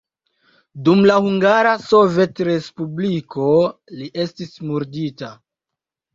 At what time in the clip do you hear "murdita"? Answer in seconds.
4.73-5.33